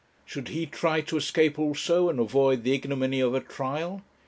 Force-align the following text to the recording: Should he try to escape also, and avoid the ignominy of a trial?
Should 0.25 0.47
he 0.47 0.65
try 0.65 1.01
to 1.01 1.17
escape 1.17 1.59
also, 1.59 2.09
and 2.09 2.19
avoid 2.19 2.63
the 2.63 2.73
ignominy 2.73 3.19
of 3.19 3.35
a 3.35 3.39
trial? 3.39 4.01